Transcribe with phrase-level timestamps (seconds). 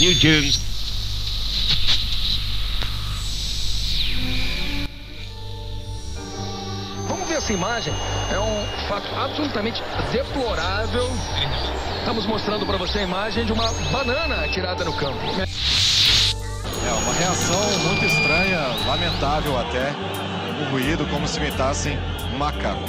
[0.00, 0.58] new tunes.
[7.06, 7.92] Vamos ver essa imagem.
[8.32, 11.06] É um fato absolutamente deplorável.
[11.98, 15.18] Estamos mostrando para você a imagem de uma banana atirada no campo.
[16.88, 19.92] É uma reação muito estranha, lamentável até.
[20.62, 21.98] O ruído como se imitassem
[22.32, 22.88] um macaco.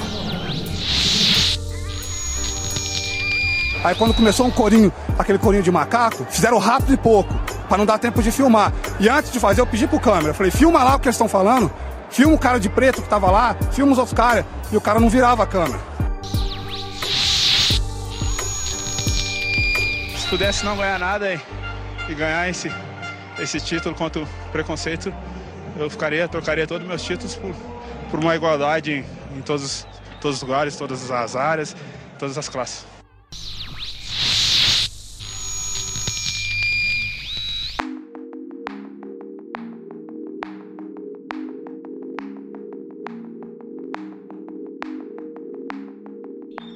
[3.83, 7.33] Aí quando começou um corinho, aquele corinho de macaco, fizeram rápido e pouco,
[7.67, 8.73] para não dar tempo de filmar.
[8.99, 11.27] E antes de fazer, eu pedi pro câmera, falei, filma lá o que eles estão
[11.27, 11.71] falando,
[12.09, 14.99] filma o cara de preto que tava lá, filma os outros caras, e o cara
[14.99, 15.79] não virava a câmera.
[20.17, 21.39] Se pudesse não ganhar nada e,
[22.09, 22.71] e ganhar esse,
[23.39, 25.13] esse título contra o preconceito,
[25.77, 27.53] eu ficaria, trocaria todos os meus títulos por,
[28.09, 29.87] por uma igualdade em, em todos,
[30.19, 31.75] todos os lugares, todas as áreas,
[32.17, 32.90] todas as classes.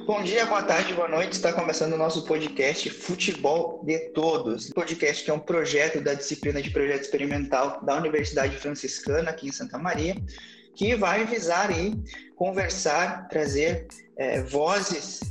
[0.06, 1.32] Bom dia, boa tarde, boa noite.
[1.32, 4.68] Está começando o nosso podcast Futebol de Todos.
[4.68, 9.48] O podcast que é um projeto da disciplina de projeto experimental da Universidade Franciscana aqui
[9.48, 10.14] em Santa Maria,
[10.76, 11.92] que vai visar aí
[12.36, 15.22] conversar, trazer é, vozes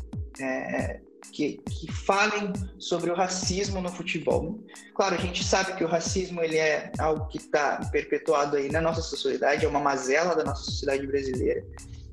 [0.42, 1.00] é,
[1.32, 4.60] que, que falem sobre o racismo no futebol.
[4.94, 8.82] Claro, a gente sabe que o racismo ele é algo que está perpetuado aí na
[8.82, 11.66] nossa sociedade, é uma mazela da nossa sociedade brasileira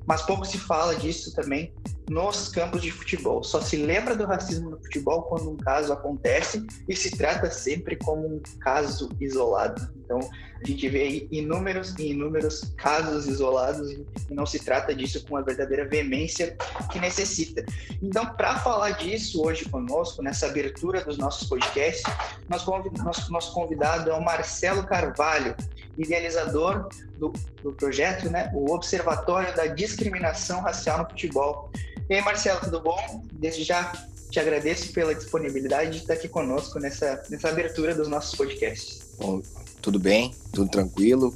[0.05, 1.73] mas pouco se fala disso também
[2.09, 3.43] nos campos de futebol.
[3.43, 7.95] Só se lembra do racismo no futebol quando um caso acontece e se trata sempre
[7.95, 9.89] como um caso isolado.
[10.03, 10.19] Então,
[10.61, 15.41] a gente vê inúmeros e inúmeros casos isolados e não se trata disso com a
[15.41, 16.55] verdadeira veemência
[16.91, 17.65] que necessita.
[18.01, 22.03] Então, para falar disso hoje conosco, nessa abertura dos nossos podcasts,
[22.49, 25.55] nosso convidado, é o Marcelo Carvalho,
[25.97, 26.87] idealizador
[27.17, 31.71] do, do projeto, né, o Observatório da Discriminação Racial no Futebol.
[32.09, 33.23] E aí, Marcelo, tudo bom?
[33.31, 33.91] Desde já
[34.29, 39.01] te agradeço pela disponibilidade de estar aqui conosco nessa, nessa abertura dos nossos podcasts.
[39.17, 39.41] Bom,
[39.81, 41.33] tudo bem, tudo tranquilo.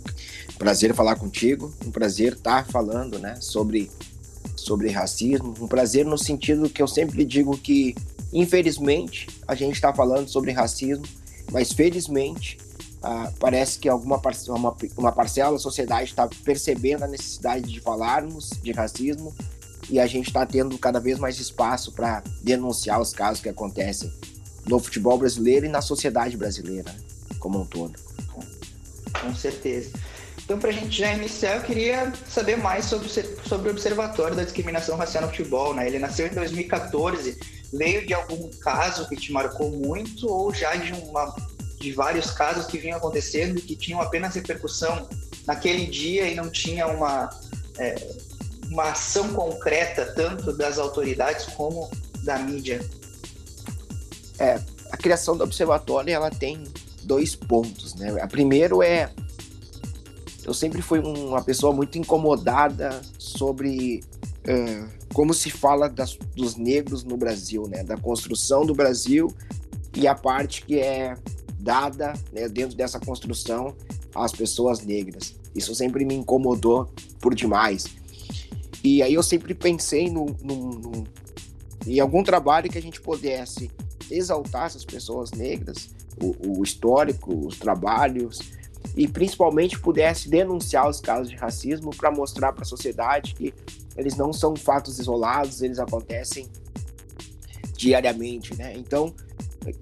[0.57, 3.89] Prazer falar contigo, um prazer estar falando né, sobre,
[4.55, 7.95] sobre racismo, um prazer no sentido que eu sempre digo que,
[8.33, 11.05] infelizmente, a gente está falando sobre racismo,
[11.51, 12.57] mas felizmente
[13.03, 14.19] ah, parece que alguma
[14.49, 19.33] uma, uma parcela da sociedade está percebendo a necessidade de falarmos de racismo
[19.89, 24.11] e a gente está tendo cada vez mais espaço para denunciar os casos que acontecem
[24.65, 26.93] no futebol brasileiro e na sociedade brasileira
[27.39, 27.97] como um todo.
[29.21, 29.91] Com certeza.
[30.43, 33.09] Então, para a gente já iniciar, eu queria saber mais sobre,
[33.45, 35.73] sobre o Observatório da Discriminação Racial no Futebol.
[35.73, 35.87] Né?
[35.87, 37.37] Ele nasceu em 2014.
[37.73, 41.35] Veio de algum caso que te marcou muito ou já de uma
[41.79, 45.07] de vários casos que vinham acontecendo e que tinham apenas repercussão
[45.45, 47.29] naquele dia e não tinha uma,
[47.77, 47.95] é,
[48.69, 51.89] uma ação concreta tanto das autoridades como
[52.23, 52.79] da mídia.
[54.39, 54.59] É,
[54.91, 56.63] a criação do observatório ela tem
[57.03, 58.21] dois pontos, né?
[58.21, 59.09] A primeiro é
[60.43, 64.01] eu sempre fui uma pessoa muito incomodada sobre
[64.47, 67.83] uh, como se fala das, dos negros no Brasil, né?
[67.83, 69.33] Da construção do Brasil
[69.95, 71.17] e a parte que é
[71.59, 73.75] dada né, dentro dessa construção
[74.15, 75.35] às pessoas negras.
[75.55, 76.89] Isso sempre me incomodou
[77.19, 77.85] por demais.
[78.87, 81.03] E aí eu sempre pensei no, no, no,
[81.85, 83.69] em algum trabalho que a gente pudesse
[84.09, 85.89] exaltar essas pessoas negras,
[86.23, 88.39] o, o histórico, os trabalhos,
[88.95, 93.53] e principalmente pudesse denunciar os casos de racismo para mostrar para a sociedade que
[93.97, 96.47] eles não são fatos isolados, eles acontecem
[97.75, 98.73] diariamente, né?
[98.77, 99.13] Então,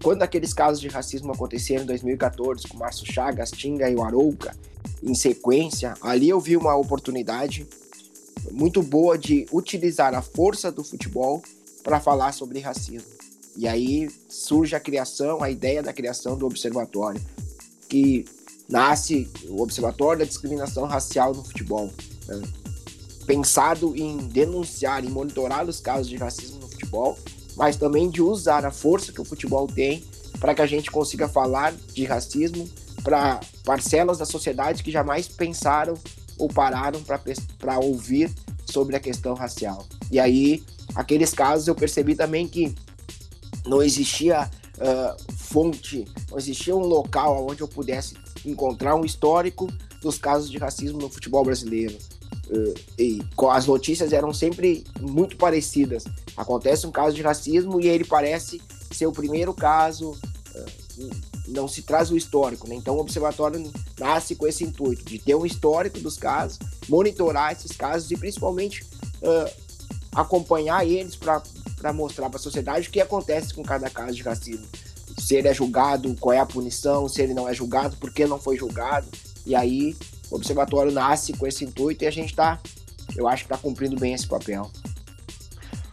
[0.01, 4.57] quando aqueles casos de racismo aconteceram em 2014 com Márcio Chagas, Tinga e o Arouca,
[5.03, 7.68] em sequência, ali eu vi uma oportunidade
[8.51, 11.41] muito boa de utilizar a força do futebol
[11.83, 13.09] para falar sobre racismo.
[13.55, 17.21] E aí surge a criação, a ideia da criação do observatório,
[17.87, 18.25] que
[18.67, 21.89] nasce o Observatório da Discriminação Racial no Futebol,
[22.27, 22.41] né?
[23.25, 27.17] pensado em denunciar e monitorar os casos de racismo no futebol
[27.55, 30.03] mas também de usar a força que o futebol tem
[30.39, 32.69] para que a gente consiga falar de racismo
[33.03, 35.95] para parcelas da sociedade que jamais pensaram
[36.37, 37.01] ou pararam
[37.57, 38.31] para ouvir
[38.65, 39.85] sobre a questão racial.
[40.11, 42.75] E aí, aqueles casos eu percebi também que
[43.65, 48.15] não existia uh, fonte, não existia um local onde eu pudesse
[48.45, 49.71] encontrar um histórico
[50.01, 51.97] dos casos de racismo no futebol brasileiro.
[52.47, 56.03] Uh, e as notícias eram sempre muito parecidas.
[56.37, 58.61] Acontece um caso de racismo e ele parece
[58.91, 62.75] ser o primeiro caso uh, não se traz o histórico, né?
[62.75, 66.59] Então o observatório nasce com esse intuito de ter um histórico dos casos,
[66.89, 68.83] monitorar esses casos e principalmente
[69.21, 69.51] uh,
[70.13, 74.65] acompanhar eles para mostrar para a sociedade o que acontece com cada caso de racismo.
[75.18, 78.25] Se ele é julgado, qual é a punição, se ele não é julgado, por que
[78.25, 79.07] não foi julgado.
[79.45, 79.95] E aí
[80.30, 82.59] o observatório nasce com esse intuito e a gente está,
[83.15, 84.69] eu acho que está cumprindo bem esse papel.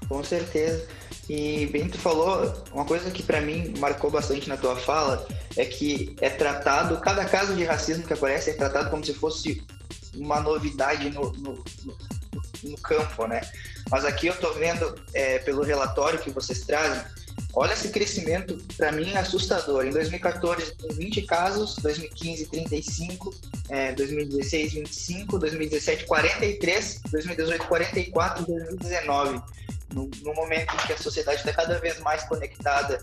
[0.09, 0.87] Com certeza.
[1.29, 5.27] E Bento falou, uma coisa que para mim marcou bastante na tua fala
[5.57, 9.63] é que é tratado, cada caso de racismo que aparece é tratado como se fosse
[10.15, 11.99] uma novidade no, no, no,
[12.65, 13.41] no campo, né?
[13.91, 17.01] Mas aqui eu tô vendo, é, pelo relatório que vocês trazem,
[17.55, 19.87] olha esse crescimento, para mim, é assustador.
[19.87, 23.35] Em 2014, 20 casos, 2015, 35,
[23.69, 29.43] é, 2016, 25, 2017, 43, 2018, 44, 2019
[29.95, 32.99] no, no, momento em que a sociedade está cada vez mais conectada,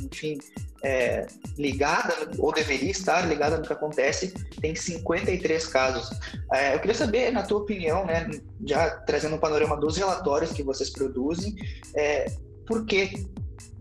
[0.00, 0.38] enfim,
[0.82, 1.26] é,
[1.58, 6.10] ligada, ou deveria estar ligada no que acontece, tem 53 casos.
[6.52, 8.30] É, eu queria saber, na tua opinião, né,
[8.66, 11.54] já trazendo um panorama dos relatórios que vocês produzem,
[11.94, 12.26] é,
[12.66, 13.28] por que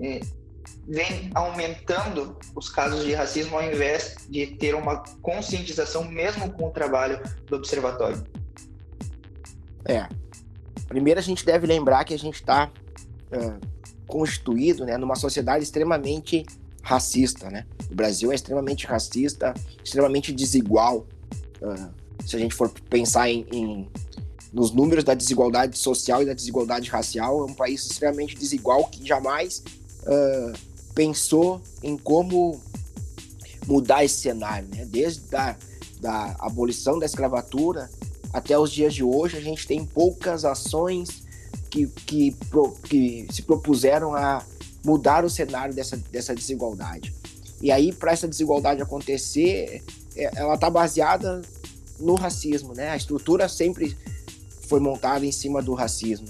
[0.02, 0.20] é,
[0.88, 6.72] vem aumentando os casos de racismo ao invés de ter uma conscientização mesmo com o
[6.72, 8.24] trabalho do observatório?
[9.86, 10.08] É,
[10.90, 12.72] Primeiro, a gente deve lembrar que a gente está
[13.32, 13.68] uh,
[14.08, 16.44] constituído né, numa sociedade extremamente
[16.82, 17.50] racista.
[17.50, 17.66] Né?
[17.92, 19.54] O Brasil é extremamente racista,
[19.84, 21.06] extremamente desigual.
[21.62, 21.90] Uh,
[22.26, 23.90] se a gente for pensar em, em,
[24.52, 29.06] nos números da desigualdade social e da desigualdade racial, é um país extremamente desigual que
[29.08, 29.64] jamais
[30.02, 30.58] uh,
[30.96, 32.60] pensou em como
[33.68, 34.68] mudar esse cenário.
[34.70, 34.86] Né?
[34.86, 35.56] Desde a
[36.00, 37.90] da abolição da escravatura
[38.32, 41.24] até os dias de hoje, a gente tem poucas ações
[41.70, 42.36] que, que,
[42.84, 44.44] que se propuseram a
[44.84, 47.14] mudar o cenário dessa, dessa desigualdade.
[47.62, 49.84] E aí, para essa desigualdade acontecer,
[50.16, 51.42] é, ela está baseada
[52.00, 52.90] no racismo, né?
[52.90, 53.98] A estrutura sempre
[54.68, 56.28] foi montada em cima do racismo.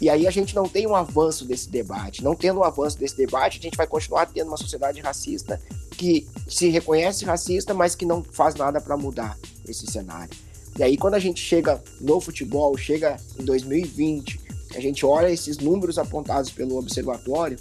[0.00, 2.22] E aí a gente não tem um avanço desse debate.
[2.22, 5.60] Não tendo um avanço desse debate, a gente vai continuar tendo uma sociedade racista
[5.92, 10.36] que se reconhece racista, mas que não faz nada para mudar esse cenário.
[10.78, 14.40] E aí, quando a gente chega no futebol, chega em 2020,
[14.74, 17.58] a gente olha esses números apontados pelo observatório,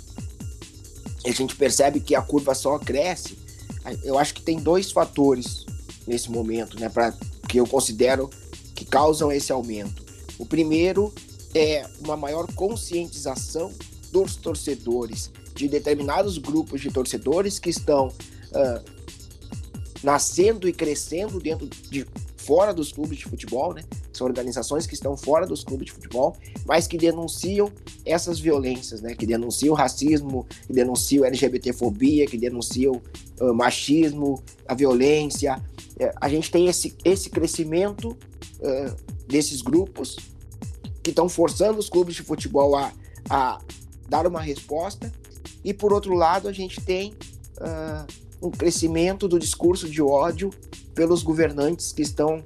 [1.25, 3.37] a gente percebe que a curva só cresce.
[4.03, 5.65] Eu acho que tem dois fatores
[6.07, 7.13] nesse momento, né, para
[7.47, 8.29] que eu considero
[8.73, 10.03] que causam esse aumento.
[10.39, 11.13] O primeiro
[11.53, 13.71] é uma maior conscientização
[14.11, 18.83] dos torcedores, de determinados grupos de torcedores que estão uh,
[20.01, 22.05] nascendo e crescendo dentro de
[22.45, 23.83] fora dos clubes de futebol, né?
[24.11, 26.35] São organizações que estão fora dos clubes de futebol,
[26.65, 27.71] mas que denunciam
[28.05, 29.15] essas violências, né?
[29.15, 33.01] Que denunciam o racismo, que denunciam LGBTfobia, que denunciam
[33.39, 35.61] uh, machismo, a violência.
[35.99, 38.95] É, a gente tem esse, esse crescimento uh,
[39.27, 40.17] desses grupos
[41.01, 42.91] que estão forçando os clubes de futebol a,
[43.29, 43.59] a
[44.09, 45.11] dar uma resposta.
[45.63, 47.13] E por outro lado, a gente tem
[47.59, 50.49] uh, um crescimento do discurso de ódio
[50.93, 52.43] pelos governantes que estão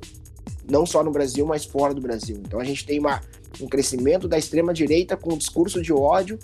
[0.70, 2.38] não só no Brasil, mas fora do Brasil.
[2.46, 3.22] Então a gente tem uma,
[3.60, 6.38] um crescimento da extrema direita com um discurso de ódio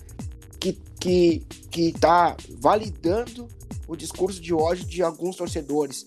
[0.58, 3.48] que que que está validando
[3.86, 6.06] o discurso de ódio de alguns torcedores,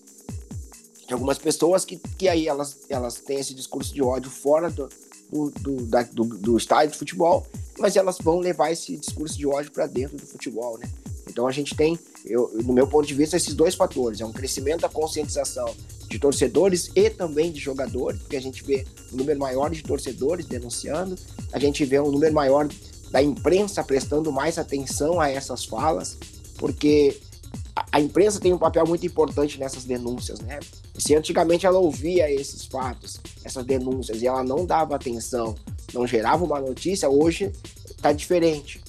[1.06, 4.88] de algumas pessoas que, que aí elas elas têm esse discurso de ódio fora do
[5.30, 7.46] do, do, da, do, do estádio de futebol,
[7.78, 10.88] mas elas vão levar esse discurso de ódio para dentro do futebol, né?
[11.28, 14.32] Então a gente tem, eu, no meu ponto de vista, esses dois fatores: é um
[14.32, 15.74] crescimento da conscientização
[16.08, 20.46] de torcedores e também de jogadores, porque a gente vê um número maior de torcedores
[20.46, 21.16] denunciando,
[21.52, 22.66] a gente vê um número maior
[23.10, 26.16] da imprensa prestando mais atenção a essas falas,
[26.56, 27.20] porque
[27.92, 30.58] a, imprensa tem um papel muito importante nessas denúncias, né?
[30.96, 35.54] Se antigamente ela ouvia esses fatos, essas denúncias, e ela não dava atenção,
[35.92, 37.52] não gerava uma notícia, hoje
[37.90, 38.82] está diferente.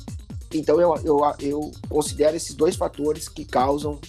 [0.54, 4.00] Então eu, eu, eu considero esses dois fatores que causam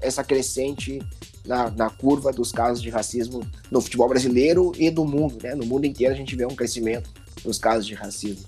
[0.00, 1.00] essa crescente
[1.44, 5.54] na, na, curva dos casos de racismo no futebol brasileiro e do mundo, né?
[5.54, 7.10] No mundo inteiro a gente vê um crescimento
[7.44, 8.44] dos casos de racismo.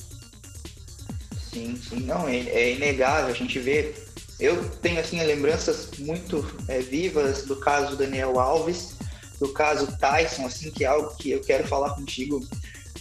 [1.52, 3.94] Sim, sim, não, é, é inegável, a gente vê.
[4.40, 8.96] Eu tenho assim lembranças muito é, vivas do caso Daniel Alves,
[9.38, 12.44] do caso Tyson, assim que é algo que eu quero falar contigo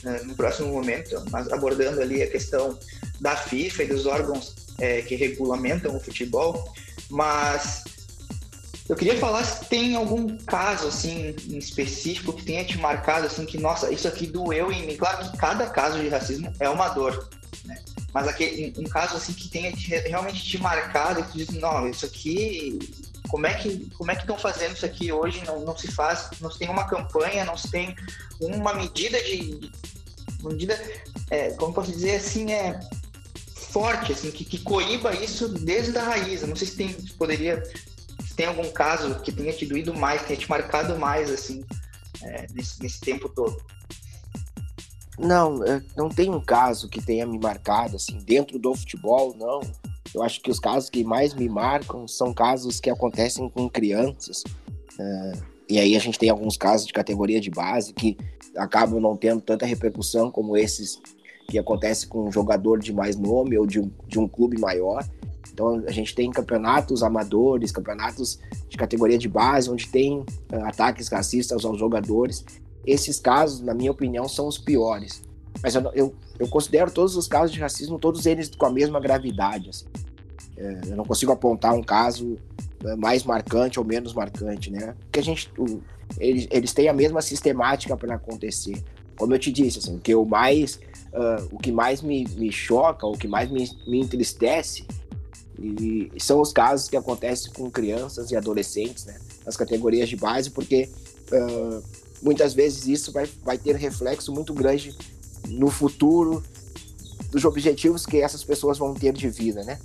[0.03, 2.77] né, no próximo momento, mas abordando ali a questão
[3.24, 6.74] da FIFA e dos órgãos é, que regulamentam o futebol,
[7.10, 7.86] mas
[8.89, 13.46] eu queria falar se tem algum caso assim em específico que tenha te marcado assim
[13.46, 14.98] que nossa isso aqui doeu em mim.
[14.98, 17.30] Claro que cada caso de racismo é uma dor,
[17.63, 17.82] né?
[18.13, 21.88] Mas aquele, um caso assim que tenha te, realmente te marcado e que diz não
[21.89, 22.77] isso aqui
[23.30, 25.42] Como é que como é que estão fazendo isso aqui hoje?
[25.46, 27.96] Não, não se faz, não se tem uma campanha, não se tem
[28.42, 29.72] uma medida de
[30.44, 30.77] medida,
[31.30, 32.77] é, como posso dizer assim, é
[33.74, 36.44] forte, assim, que, que coíba isso desde a raiz.
[36.44, 37.62] Eu não sei se tem, se poderia,
[38.24, 41.65] se tem algum caso que tenha te doído mais, tenha te marcado mais, assim,
[42.22, 43.58] é, nesse, nesse tempo todo.
[45.18, 45.60] Não,
[45.98, 49.62] não tem um caso que tenha me marcado, assim, dentro do futebol, não.
[50.13, 54.44] Eu acho que os casos que mais me marcam são casos que acontecem com crianças.
[54.94, 58.15] Uh, e aí a gente tem alguns casos de categoria de base que
[58.56, 61.00] acabam não tendo tanta repercussão como esses
[61.47, 65.05] que acontece com um jogador de mais nome ou de um, de um clube maior.
[65.53, 70.25] Então a gente tem campeonatos amadores, campeonatos de categoria de base, onde tem uh,
[70.65, 72.43] ataques racistas aos jogadores.
[72.85, 75.21] Esses casos, na minha opinião, são os piores.
[75.62, 79.00] Mas eu, eu, eu considero todos os casos de racismo, todos eles com a mesma
[79.00, 79.69] gravidade.
[79.69, 79.85] Assim.
[80.57, 82.38] É, eu não consigo apontar um caso
[82.83, 84.95] é, mais marcante ou menos marcante, né?
[85.01, 85.51] Porque a gente,
[86.19, 88.83] eles, eles têm a mesma sistemática para acontecer.
[89.17, 90.79] Como eu te disse, assim, que eu mais,
[91.13, 94.86] uh, o que mais me, me choca, o que mais me, me entristece,
[95.60, 99.20] e são os casos que acontecem com crianças e adolescentes, né?
[99.46, 100.89] Nas categorias de base, porque
[101.32, 101.84] uh,
[102.22, 104.96] muitas vezes isso vai, vai ter reflexo muito grande
[105.48, 106.43] no futuro
[107.29, 109.79] dos objetivos que essas pessoas vão ter de vida, né?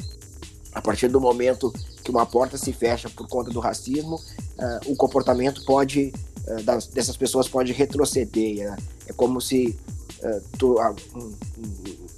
[0.72, 4.96] A partir do momento que uma porta se fecha por conta do racismo, uh, o
[4.96, 6.12] comportamento pode
[6.46, 8.72] uh, das, dessas pessoas pode retroceder.
[8.72, 9.78] Uh, é como se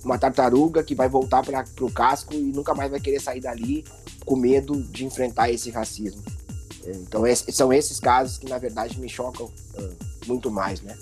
[0.03, 3.85] uma tartaruga que vai voltar para o casco e nunca mais vai querer sair dali
[4.25, 6.23] com medo de enfrentar esse racismo.
[6.87, 9.51] Então esse, são esses casos que na verdade me chocam
[10.27, 10.97] muito mais, né?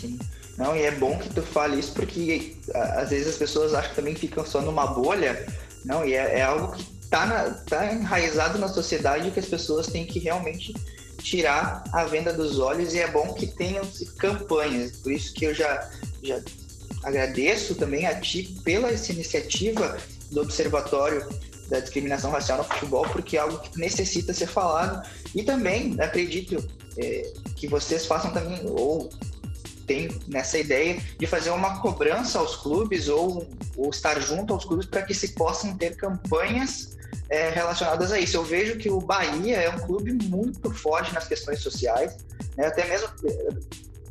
[0.00, 0.18] Sim.
[0.56, 3.96] Não, e é bom que tu fale isso porque às vezes as pessoas acham que
[3.96, 5.46] também ficam só numa bolha
[5.84, 10.04] não, e é, é algo que está tá enraizado na sociedade que as pessoas têm
[10.04, 10.74] que realmente
[11.22, 13.84] tirar a venda dos olhos e é bom que tenham
[14.18, 14.92] campanhas.
[14.98, 15.90] Por isso que eu já,
[16.22, 16.40] já
[17.02, 19.98] agradeço também a ti pela essa iniciativa
[20.30, 21.26] do Observatório
[21.68, 25.06] da Discriminação Racial no Futebol, porque é algo que necessita ser falado.
[25.34, 29.10] E também acredito é, que vocês façam também, ou
[29.86, 34.86] tem nessa ideia de fazer uma cobrança aos clubes ou, ou estar junto aos clubes
[34.86, 36.97] para que se possam ter campanhas
[37.28, 38.36] é, relacionadas a isso.
[38.36, 42.16] Eu vejo que o Bahia é um clube muito forte nas questões sociais,
[42.56, 42.66] né?
[42.66, 43.08] até mesmo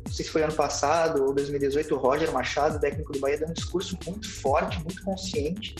[0.08, 3.48] não sei se foi ano passado ou 2018, o Roger Machado, técnico do Bahia, deu
[3.48, 5.74] um discurso muito forte, muito consciente.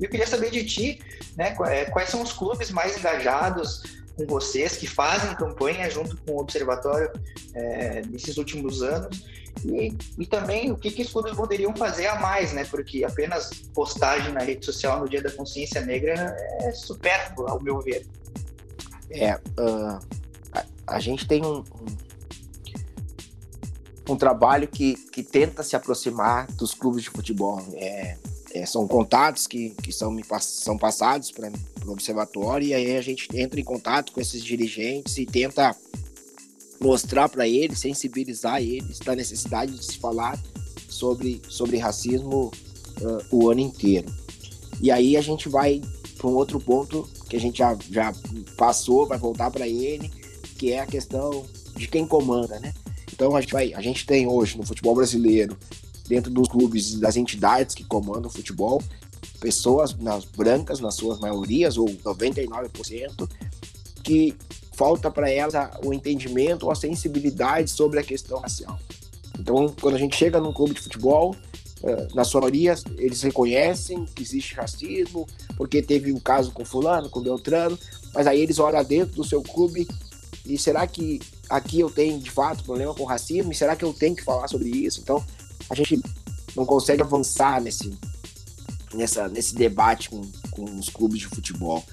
[0.00, 1.00] E eu queria saber de ti,
[1.36, 3.82] né, é, quais são os clubes mais engajados
[4.16, 7.10] com vocês, que fazem campanha junto com o Observatório
[7.54, 9.24] é, nesses últimos anos.
[9.64, 12.64] E, e também o que, que os clubes poderiam fazer a mais, né?
[12.64, 17.80] Porque apenas postagem na rede social no Dia da Consciência Negra é supérfluo, ao meu
[17.80, 18.06] ver.
[19.10, 19.98] É, uh,
[20.52, 21.86] a, a, gente tem um, um,
[24.12, 27.62] um, trabalho que, que tenta se aproximar dos clubes de futebol.
[27.74, 28.16] É,
[28.52, 31.50] é, são contatos que, que são, me, são passados para
[31.84, 35.76] o observatório e aí a gente entra em contato com esses dirigentes e tenta
[36.80, 40.38] mostrar para eles, sensibilizar eles da necessidade de se falar
[40.88, 42.50] sobre, sobre racismo
[43.00, 44.12] uh, o ano inteiro.
[44.80, 45.80] E aí a gente vai
[46.16, 48.12] para um outro ponto que a gente já, já
[48.56, 50.10] passou, vai voltar para ele,
[50.58, 52.72] que é a questão de quem comanda, né?
[53.12, 55.56] Então a gente vai, a gente tem hoje no futebol brasileiro
[56.08, 58.82] dentro dos clubes e das entidades que comandam o futebol,
[59.40, 63.28] pessoas nas brancas, nas suas maiorias, ou 99%,
[64.02, 64.34] que
[64.72, 68.78] falta para elas o entendimento ou a sensibilidade sobre a questão racial.
[69.38, 71.34] Então, quando a gente chega num clube de futebol,
[71.82, 77.10] eh, na sua maioria, eles reconhecem que existe racismo, porque teve um caso com fulano,
[77.10, 77.78] com Beltrano,
[78.14, 79.86] mas aí eles olham dentro do seu clube
[80.44, 81.20] e será que
[81.50, 83.52] aqui eu tenho de fato problema com racismo?
[83.52, 85.00] E será que eu tenho que falar sobre isso?
[85.00, 85.22] Então,
[85.68, 86.00] a gente
[86.54, 87.96] não consegue avançar nesse,
[88.94, 91.84] nessa, nesse debate com, com os clubes de futebol.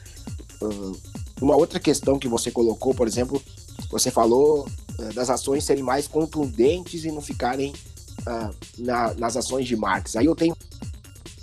[0.61, 0.97] Uh,
[1.41, 3.41] uma outra questão que você colocou, por exemplo,
[3.89, 4.67] você falou
[4.99, 7.73] uh, das ações serem mais contundentes e não ficarem
[8.21, 10.17] uh, na, nas ações de marketing.
[10.19, 10.55] Aí eu tenho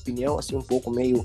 [0.00, 1.24] opinião assim um pouco meio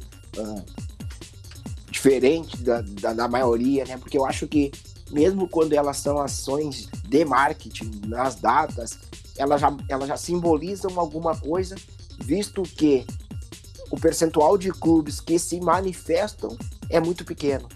[1.90, 3.98] diferente da, da, da maioria, né?
[3.98, 4.70] Porque eu acho que
[5.12, 9.00] mesmo quando elas são ações de marketing nas datas,
[9.38, 11.76] elas já, elas já simbolizam alguma coisa,
[12.20, 13.06] visto que
[13.92, 16.58] o percentual de clubes que se manifestam
[16.90, 17.68] é muito pequeno.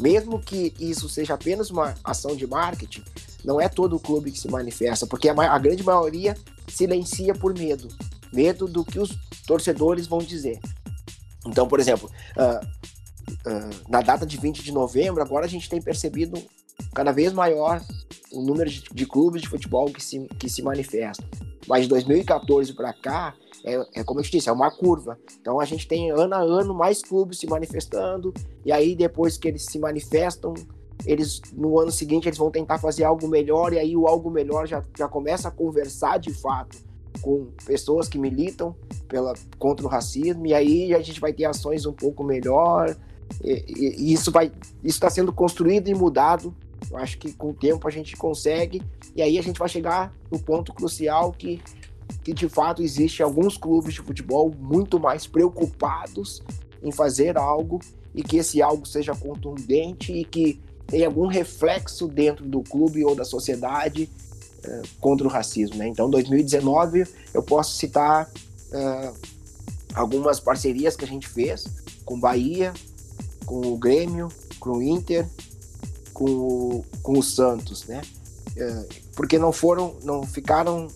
[0.00, 3.02] Mesmo que isso seja apenas uma ação de marketing,
[3.44, 6.36] não é todo o clube que se manifesta, porque a, a grande maioria
[6.68, 7.88] silencia por medo
[8.32, 9.10] medo do que os
[9.46, 10.58] torcedores vão dizer.
[11.46, 12.64] Então, por exemplo, uh,
[13.48, 16.40] uh, na data de 20 de novembro, agora a gente tem percebido
[16.94, 17.82] cada vez maior
[18.32, 21.26] o número de, de clubes de futebol que se, que se manifestam.
[21.66, 25.18] Mas de 2014 para cá, é, é, como eu te disse, é uma curva.
[25.40, 28.32] Então a gente tem ano a ano mais clubes se manifestando,
[28.64, 30.54] e aí depois que eles se manifestam,
[31.04, 34.66] eles no ano seguinte eles vão tentar fazer algo melhor, e aí o algo melhor
[34.66, 36.78] já, já começa a conversar de fato
[37.20, 38.74] com pessoas que militam
[39.08, 42.96] pela, contra o racismo, e aí a gente vai ter ações um pouco melhor.
[43.42, 44.46] E, e, e isso vai
[44.82, 46.54] isso está sendo construído e mudado.
[46.90, 48.82] Eu acho que com o tempo a gente consegue,
[49.14, 51.60] e aí a gente vai chegar no ponto crucial que
[52.22, 56.42] que de fato existe alguns clubes de futebol muito mais preocupados
[56.82, 57.80] em fazer algo
[58.14, 63.14] e que esse algo seja contundente e que tenha algum reflexo dentro do clube ou
[63.14, 64.10] da sociedade
[64.64, 65.76] uh, contra o racismo.
[65.76, 65.88] Né?
[65.88, 68.30] Então, 2019 eu posso citar
[68.72, 69.14] uh,
[69.94, 71.66] algumas parcerias que a gente fez
[72.04, 72.72] com Bahia,
[73.44, 75.26] com o Grêmio, com o Inter,
[76.18, 78.02] com o, com o Santos, né?
[78.56, 80.88] Uh, porque não foram, não ficaram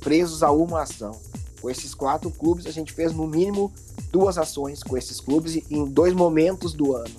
[0.00, 1.12] presos a uma ação.
[1.60, 3.72] Com esses quatro clubes, a gente fez no mínimo
[4.10, 7.14] duas ações com esses clubes em dois momentos do ano.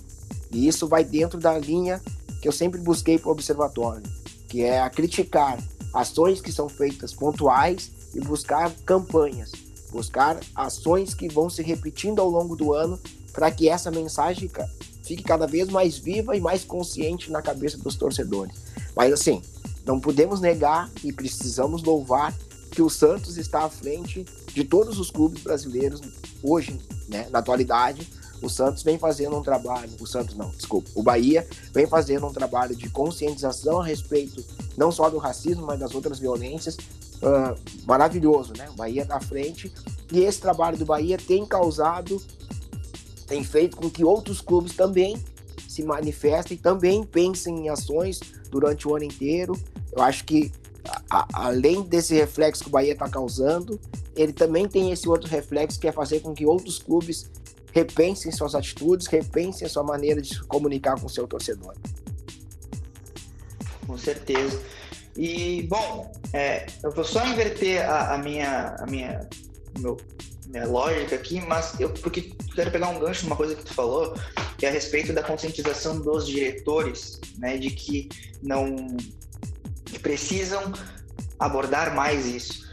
[0.51, 2.01] E isso vai dentro da linha
[2.41, 4.03] que eu sempre busquei para o observatório,
[4.49, 5.57] que é a criticar
[5.93, 9.53] ações que são feitas pontuais e buscar campanhas,
[9.89, 12.99] buscar ações que vão se repetindo ao longo do ano
[13.31, 14.49] para que essa mensagem
[15.07, 18.55] fique cada vez mais viva e mais consciente na cabeça dos torcedores.
[18.95, 19.41] Mas assim,
[19.85, 22.35] não podemos negar e precisamos louvar
[22.71, 26.01] que o Santos está à frente de todos os clubes brasileiros
[26.43, 28.07] hoje, né, na atualidade.
[28.41, 32.33] O Santos vem fazendo um trabalho, o Santos não, desculpa, o Bahia vem fazendo um
[32.33, 34.45] trabalho de conscientização a respeito
[34.77, 38.69] não só do racismo, mas das outras violências, uh, maravilhoso, né?
[38.69, 39.73] O Bahia está à frente
[40.11, 42.21] e esse trabalho do Bahia tem causado,
[43.27, 45.21] tem feito com que outros clubes também
[45.67, 49.53] se manifestem, também pensem em ações durante o ano inteiro.
[49.91, 50.51] Eu acho que
[51.09, 53.79] a, além desse reflexo que o Bahia está causando,
[54.15, 57.29] ele também tem esse outro reflexo que é fazer com que outros clubes
[57.71, 61.75] repensem suas atitudes, repensem sua maneira de se comunicar com seu torcedor.
[63.85, 64.59] Com certeza.
[65.15, 69.27] E, bom, é, eu vou só inverter a, a minha, a minha,
[69.79, 69.97] meu,
[70.47, 74.13] minha lógica aqui, mas eu porque quero pegar um gancho numa coisa que tu falou,
[74.57, 78.09] que é a respeito da conscientização dos diretores, né, de que
[78.41, 78.75] não
[79.85, 80.71] que precisam
[81.39, 82.67] abordar mais isso.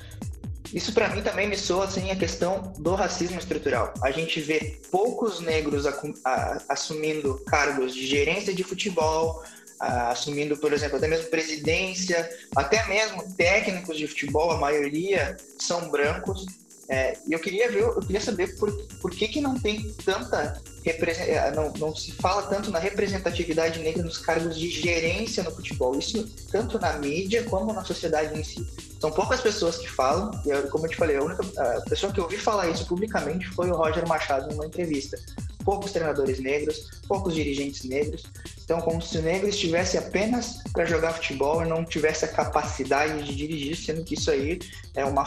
[0.73, 3.95] Isso para mim também me soa assim a questão do racismo estrutural.
[4.03, 9.41] A gente vê poucos negros a, a, assumindo cargos de gerência de futebol,
[9.79, 15.91] a, assumindo, por exemplo, até mesmo presidência, até mesmo técnicos de futebol, a maioria são
[15.91, 16.45] brancos.
[16.89, 18.71] É, eu queria ver, eu queria saber por,
[19.01, 24.03] por que, que não tem tanta é, não, não se fala tanto na representatividade negra
[24.03, 25.99] nos cargos de gerência no futebol.
[25.99, 28.67] Isso tanto na mídia como na sociedade em si.
[29.01, 32.13] São poucas pessoas que falam, e eu, como eu te falei, a única a pessoa
[32.13, 35.19] que eu ouvi falar isso publicamente foi o Roger Machado numa entrevista.
[35.65, 38.25] Poucos treinadores negros, poucos dirigentes negros.
[38.63, 43.23] Então, como se o negro estivesse apenas para jogar futebol e não tivesse a capacidade
[43.25, 44.59] de dirigir, sendo que isso aí
[44.95, 45.25] é uma,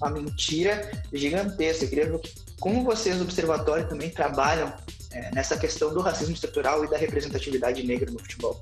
[0.00, 1.84] uma mentira gigantesca.
[1.84, 2.20] Eu queria ver
[2.60, 4.72] como vocês do Observatório também trabalham
[5.10, 8.60] é, nessa questão do racismo estrutural e da representatividade negra no futebol?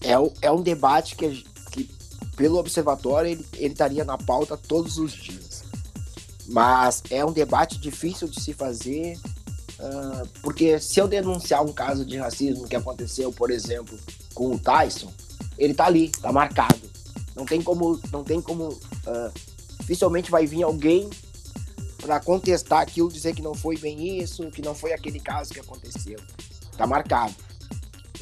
[0.00, 0.12] É,
[0.46, 1.90] é um debate que, que
[2.36, 5.62] pelo Observatório, ele, ele estaria na pauta todos os dias.
[6.46, 9.16] Mas é um debate difícil de se fazer,
[9.78, 13.96] uh, porque se eu denunciar um caso de racismo que aconteceu, por exemplo,
[14.34, 15.12] com o Tyson,
[15.56, 16.80] ele tá ali, tá marcado.
[17.34, 19.32] Não tem como, não tem como, uh,
[19.82, 21.10] dificilmente vai vir alguém
[21.98, 25.60] para contestar aquilo, dizer que não foi bem isso, que não foi aquele caso que
[25.60, 26.18] aconteceu.
[26.76, 27.34] Tá marcado.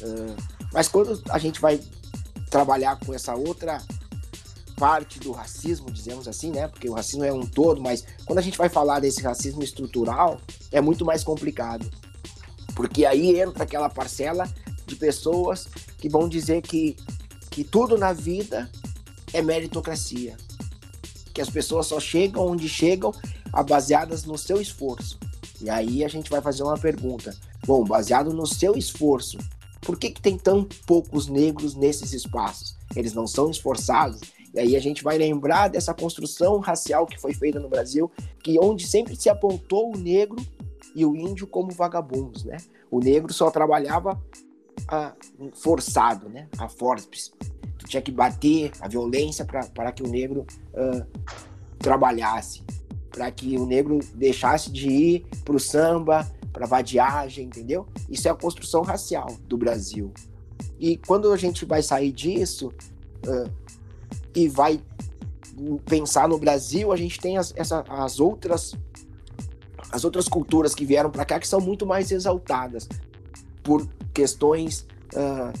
[0.01, 0.35] Uh,
[0.73, 1.79] mas quando a gente vai
[2.49, 3.81] trabalhar com essa outra
[4.77, 6.67] parte do racismo, dizemos assim, né?
[6.67, 10.41] Porque o racismo é um todo, mas quando a gente vai falar desse racismo estrutural,
[10.71, 11.89] é muito mais complicado.
[12.75, 14.51] Porque aí entra aquela parcela
[14.85, 16.97] de pessoas que vão dizer que,
[17.49, 18.69] que tudo na vida
[19.33, 20.35] é meritocracia.
[21.33, 23.11] Que as pessoas só chegam onde chegam
[23.67, 25.19] baseadas no seu esforço.
[25.61, 27.35] E aí a gente vai fazer uma pergunta.
[27.65, 29.37] Bom, baseado no seu esforço,
[29.81, 32.75] por que, que tem tão poucos negros nesses espaços?
[32.95, 34.21] Eles não são esforçados?
[34.53, 38.11] E aí a gente vai lembrar dessa construção racial que foi feita no Brasil,
[38.43, 40.37] que onde sempre se apontou o negro
[40.93, 42.57] e o índio como vagabundos, né?
[42.89, 44.21] O negro só trabalhava
[44.87, 45.13] ah,
[45.53, 46.49] forçado, né?
[46.57, 47.31] A forceps.
[47.91, 51.05] Tinha que bater a violência para que o negro ah,
[51.77, 52.63] trabalhasse
[53.11, 57.85] para que o negro deixasse de ir para o samba, para vadiagem, entendeu?
[58.09, 60.11] Isso é a construção racial do Brasil.
[60.79, 62.71] E quando a gente vai sair disso
[63.27, 63.51] uh,
[64.33, 64.81] e vai
[65.85, 68.73] pensar no Brasil, a gente tem as, essa, as outras
[69.91, 72.87] as outras culturas que vieram para cá que são muito mais exaltadas
[73.61, 75.51] por questões uh,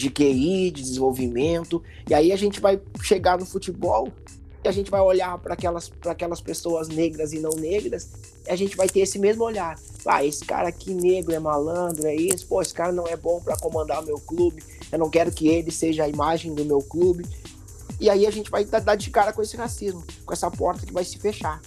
[0.00, 1.82] de QI, de desenvolvimento.
[2.08, 4.08] E aí a gente vai chegar no futebol
[4.64, 8.08] e a gente vai olhar para aquelas, aquelas pessoas negras e não negras
[8.46, 9.78] e a gente vai ter esse mesmo olhar.
[10.06, 12.46] Ah, esse cara aqui negro é malandro, é isso.
[12.46, 14.62] Pô, esse cara não é bom para comandar o meu clube.
[14.90, 17.26] Eu não quero que ele seja a imagem do meu clube.
[18.00, 20.92] E aí a gente vai dar de cara com esse racismo, com essa porta que
[20.92, 21.60] vai se fechar.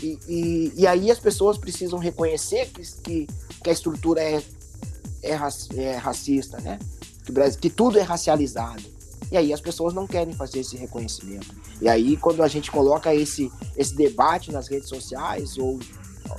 [0.00, 3.26] E, e, e aí as pessoas precisam reconhecer que, que,
[3.64, 4.40] que a estrutura é,
[5.22, 5.32] é,
[5.74, 6.78] é racista, né?
[7.26, 8.82] Que, que tudo é racializado.
[9.30, 11.54] E aí as pessoas não querem fazer esse reconhecimento.
[11.82, 15.78] E aí quando a gente coloca esse, esse debate nas redes sociais ou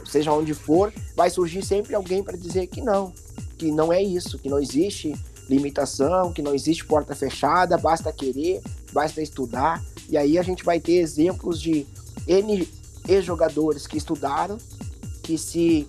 [0.05, 3.13] seja onde for, vai surgir sempre alguém para dizer que não,
[3.57, 5.13] que não é isso, que não existe
[5.49, 9.83] limitação, que não existe porta fechada, basta querer, basta estudar.
[10.09, 11.85] E aí a gente vai ter exemplos de
[12.27, 12.67] N
[13.07, 14.57] ex-jogadores que estudaram,
[15.23, 15.87] que se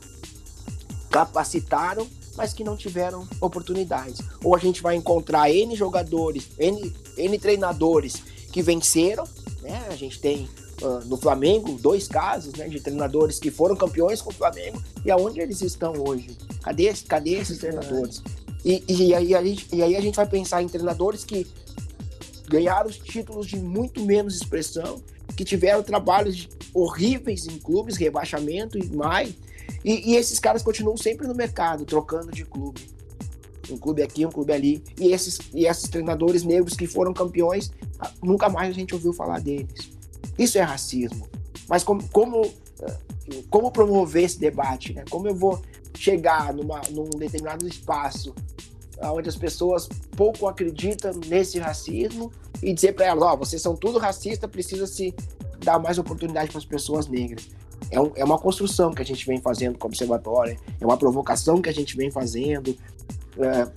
[1.10, 2.06] capacitaram,
[2.38, 4.20] mas que não tiveram oportunidades.
[4.44, 8.22] Ou a gente vai encontrar N jogadores, N, N treinadores
[8.52, 9.24] que venceram,
[9.60, 9.84] né?
[9.90, 10.48] A gente tem
[10.80, 15.10] uh, no Flamengo dois casos, né, de treinadores que foram campeões com o Flamengo e
[15.10, 16.38] aonde eles estão hoje?
[16.62, 18.22] Cadê, cadê esses treinadores?
[18.64, 21.44] E, e, aí, a gente, e aí a gente vai pensar em treinadores que
[22.46, 25.02] ganharam os títulos de muito menos expressão,
[25.36, 29.34] que tiveram trabalhos horríveis em clubes, rebaixamento e mais.
[29.84, 32.88] E, e, esses caras continuam sempre no mercado, trocando de clube.
[33.70, 34.82] Um clube aqui, um clube ali.
[34.98, 37.70] E esses, e esses treinadores negros que foram campeões,
[38.22, 39.90] nunca mais a gente ouviu falar deles.
[40.38, 41.28] Isso é racismo.
[41.68, 42.50] Mas como, como,
[43.50, 44.94] como promover esse debate?
[44.94, 45.04] Né?
[45.10, 45.62] Como eu vou
[45.94, 48.34] chegar numa, num determinado espaço
[49.00, 53.76] onde as pessoas pouco acreditam nesse racismo e dizer para elas, ó, oh, vocês são
[53.76, 55.14] tudo racista, precisa se
[55.62, 57.48] dar mais oportunidade para as pessoas negras.
[57.90, 60.96] É, um, é, uma construção que a gente vem fazendo com o observatório, é uma
[60.96, 62.76] provocação que a gente vem fazendo.
[63.38, 63.68] É,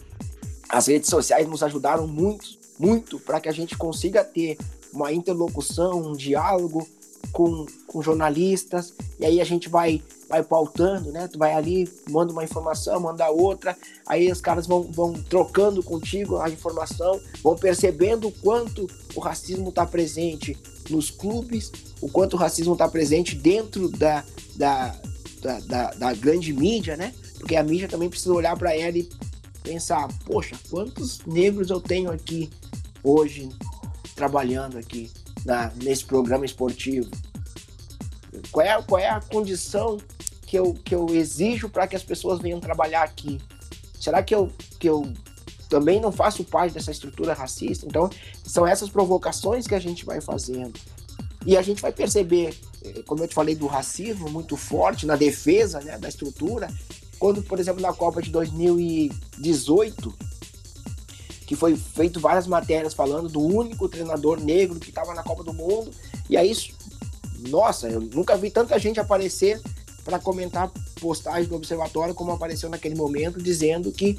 [0.70, 2.46] as redes sociais nos ajudaram muito,
[2.80, 4.58] muito para que a gente consiga ter
[4.94, 6.88] uma interlocução, um diálogo
[7.32, 11.28] com, com jornalistas, e aí a gente vai vai pautando, né?
[11.28, 16.38] Tu vai ali, manda uma informação, manda outra, aí os caras vão, vão trocando contigo
[16.38, 20.58] a informação, vão percebendo o quanto o racismo está presente
[20.90, 24.24] nos clubes, o quanto o racismo está presente dentro da,
[24.56, 24.96] da,
[25.42, 27.14] da, da, da grande mídia, né?
[27.38, 29.10] Porque a mídia também precisa olhar para ela e
[29.62, 32.50] pensar, poxa, quantos negros eu tenho aqui
[33.04, 33.50] hoje
[34.16, 35.12] trabalhando aqui
[35.46, 37.10] na, nesse programa esportivo?
[38.52, 39.98] Qual é, qual é a condição
[40.46, 43.40] que eu, que eu exijo para que as pessoas venham trabalhar aqui?
[44.00, 45.12] Será que eu, que eu
[45.70, 47.86] também não faço parte dessa estrutura racista?
[47.86, 48.10] Então,
[48.44, 50.80] são essas provocações que a gente vai fazendo.
[51.46, 55.16] E a gente vai perceber, eh, como eu te falei, do racismo muito forte na
[55.16, 56.68] defesa né, da estrutura,
[57.18, 60.14] quando, por exemplo, na Copa de 2018,
[61.52, 65.54] que foi feito várias matérias falando do único treinador negro que estava na Copa do
[65.54, 65.92] Mundo,
[66.30, 66.56] e aí,
[67.50, 69.62] nossa, eu nunca vi tanta gente aparecer
[70.06, 74.18] para comentar postagem do observatório como apareceu naquele momento, dizendo que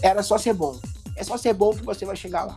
[0.00, 0.78] era só ser bom.
[1.16, 2.56] É só ser bom que você vai chegar lá.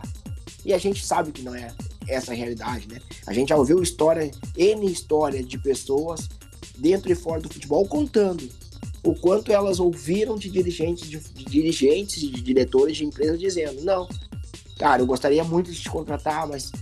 [0.64, 1.74] E a gente sabe que não é
[2.06, 3.00] essa a realidade, né?
[3.26, 6.28] A gente já ouviu história, N histórias de pessoas
[6.78, 8.48] dentro e fora do futebol contando
[9.02, 13.82] o quanto elas ouviram de dirigentes, de, de dirigentes e de diretores de empresas dizendo,
[13.82, 14.08] não,
[14.78, 16.72] cara, eu gostaria muito de te contratar, mas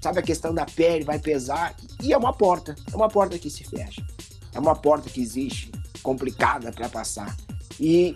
[0.00, 3.50] sabe a questão da pele vai pesar e é uma porta, é uma porta que
[3.50, 4.04] se fecha.
[4.52, 5.70] É uma porta que existe,
[6.02, 7.36] complicada para passar.
[7.78, 8.14] E,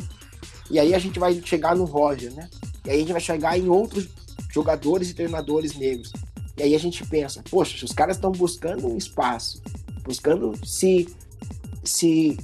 [0.70, 2.48] e aí a gente vai chegar no Roger, né?
[2.84, 4.08] E aí a gente vai chegar em outros
[4.52, 6.12] jogadores e treinadores negros.
[6.56, 9.62] E aí a gente pensa, poxa, os caras estão buscando um espaço,
[10.02, 11.08] buscando se,
[11.82, 12.36] se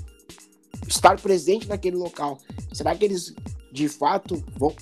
[0.90, 2.38] estar presente naquele local.
[2.72, 3.34] Será que eles
[3.72, 4.74] de fato vão,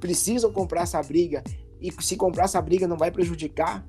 [0.00, 1.42] precisam comprar essa briga?
[1.80, 3.86] E se comprar essa briga não vai prejudicar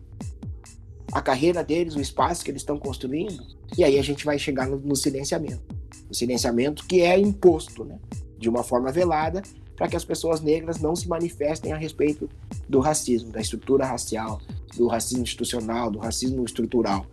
[1.12, 3.43] a carreira deles, o espaço que eles estão construindo,
[3.75, 5.75] e aí a gente vai chegar no, no silenciamento.
[6.07, 7.99] O silenciamento que é imposto, né,
[8.38, 9.41] de uma forma velada,
[9.75, 12.29] para que as pessoas negras não se manifestem a respeito
[12.67, 14.39] do racismo, da estrutura racial,
[14.77, 17.07] do racismo institucional, do racismo estrutural.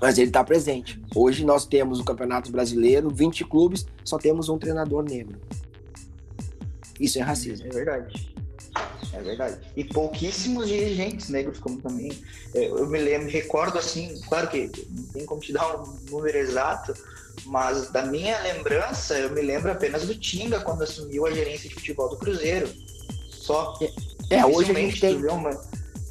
[0.00, 1.00] Mas ele está presente.
[1.14, 5.40] Hoje nós temos o Campeonato Brasileiro, 20 clubes, só temos um treinador negro.
[7.00, 7.66] Isso é racismo.
[7.66, 8.36] É verdade.
[9.12, 9.58] É verdade.
[9.74, 12.12] E pouquíssimos dirigentes negros, como também.
[12.54, 16.36] É, eu me lembro, recordo assim, claro que não tem como te dar um número
[16.36, 16.94] exato,
[17.46, 21.74] mas da minha lembrança, eu me lembro apenas do Tinga quando assumiu a gerência de
[21.74, 22.68] futebol do Cruzeiro.
[23.30, 23.78] Só.
[24.28, 25.16] É, hoje a gente tem.
[25.26, 25.50] Uma...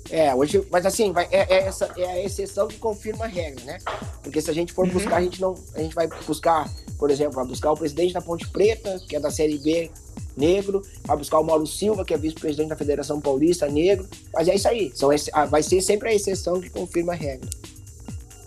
[0.10, 3.64] É, hoje, mas assim, vai, é, é, essa, é a exceção que confirma a regra,
[3.66, 3.80] né?
[4.22, 4.94] Porque se a gente for uhum.
[4.94, 5.56] buscar, a gente não.
[5.74, 9.20] A gente vai buscar, por exemplo, vai buscar o presidente da Ponte Preta, que é
[9.20, 9.90] da Série B,
[10.38, 14.08] negro, vai buscar o Mauro Silva, que é vice-presidente da Federação Paulista, negro.
[14.34, 14.92] Mas é isso aí.
[14.94, 15.10] São,
[15.50, 17.50] vai ser sempre a exceção que confirma a regra.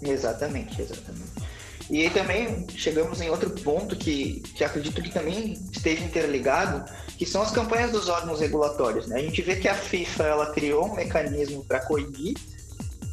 [0.00, 1.27] Exatamente, exatamente.
[1.90, 6.84] E aí também chegamos em outro ponto que, que acredito que também esteja interligado,
[7.16, 9.06] que são as campanhas dos órgãos regulatórios.
[9.06, 9.16] Né?
[9.16, 12.36] A gente vê que a FIFA ela criou um mecanismo para coibir,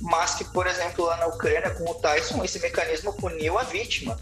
[0.02, 4.20] mas que, por exemplo, lá na Ucrânia com o Tyson, esse mecanismo puniu a vítima.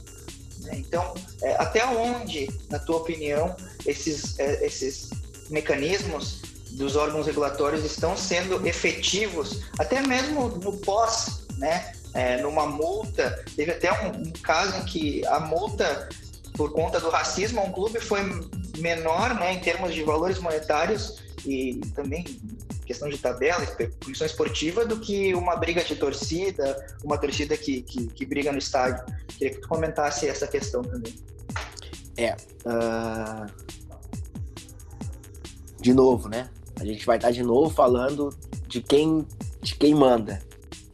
[0.60, 0.74] Né?
[0.76, 5.10] Então, é, até onde, na tua opinião, esses, é, esses
[5.50, 11.94] mecanismos dos órgãos regulatórios estão sendo efetivos, até mesmo no pós, né?
[12.13, 16.10] É, numa multa, teve até um, um, caso em que a multa
[16.54, 18.21] por conta do racismo a um clube foi
[18.78, 22.23] menor, né, em termos de valores monetários e também
[22.86, 23.65] questão de tabela,
[23.99, 28.58] punição esportiva, do que uma briga de torcida, uma torcida que, que, que briga no
[28.58, 29.04] estádio.
[29.28, 31.13] Queria que tu comentasse essa questão também.
[32.17, 32.36] É.
[32.65, 33.47] Uh...
[35.80, 36.49] De novo, né?
[36.80, 38.30] A gente vai estar de novo falando
[38.67, 39.28] de quem,
[39.62, 40.41] de quem manda.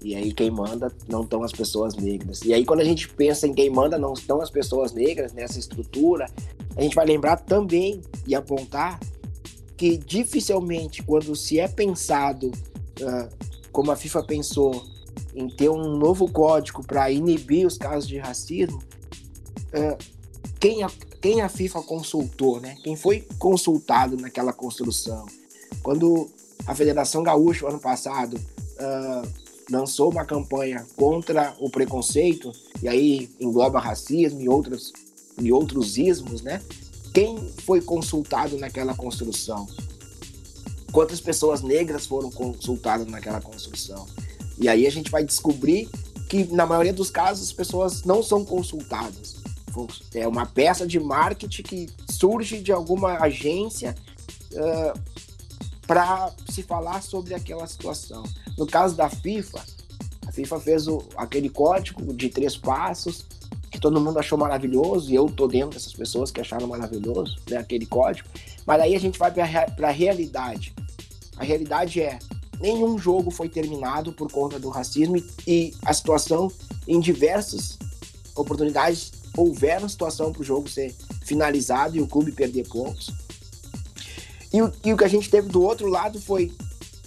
[0.01, 2.41] E aí quem manda não estão as pessoas negras.
[2.41, 5.59] E aí quando a gente pensa em quem manda não estão as pessoas negras nessa
[5.59, 6.25] estrutura,
[6.75, 8.99] a gente vai lembrar também e apontar
[9.75, 13.29] que dificilmente, quando se é pensado, uh,
[13.71, 14.83] como a FIFA pensou,
[15.33, 19.97] em ter um novo código para inibir os casos de racismo, uh,
[20.59, 22.75] quem, a, quem a FIFA consultou, né?
[22.83, 25.25] Quem foi consultado naquela construção?
[25.81, 26.29] Quando
[26.67, 32.51] a Federação Gaúcha, ano passado, uh, lançou uma campanha contra o preconceito,
[32.81, 34.93] e aí engloba racismo e outros,
[35.41, 36.61] e outros ismos, né?
[37.13, 39.67] Quem foi consultado naquela construção?
[40.91, 44.05] Quantas pessoas negras foram consultadas naquela construção?
[44.57, 45.89] E aí a gente vai descobrir
[46.27, 49.37] que, na maioria dos casos, as pessoas não são consultadas.
[50.13, 53.95] É uma peça de marketing que surge de alguma agência
[54.53, 54.99] uh,
[55.87, 58.23] para se falar sobre aquela situação.
[58.59, 59.63] No caso da FIFA,
[60.27, 63.25] a FIFA fez o, aquele código de três passos
[63.71, 67.55] que todo mundo achou maravilhoso, e eu tô dentro dessas pessoas que acharam maravilhoso, né,
[67.55, 68.27] aquele código.
[68.65, 70.73] Mas aí a gente vai para a realidade.
[71.37, 72.19] A realidade é,
[72.59, 76.51] nenhum jogo foi terminado por conta do racismo e, e a situação,
[76.85, 77.77] em diversas
[78.35, 83.09] oportunidades, houveram situação para o jogo ser finalizado e o clube perder pontos.
[84.51, 86.51] E o, e o que a gente teve do outro lado foi